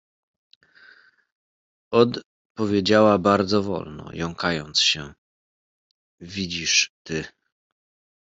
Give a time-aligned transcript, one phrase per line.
[1.91, 2.21] Od
[2.57, 5.13] powiedziała bardzo wolno, jąkając się:—
[6.21, 7.25] Widzisz, ty.